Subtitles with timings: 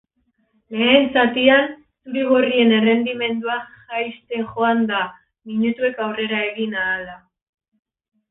[0.77, 1.67] Lehen zatian,
[2.07, 3.57] zuri-gorrien errendimendua
[3.91, 5.01] jaisten joan da,
[5.51, 7.17] minutuek aurrera egin ahala.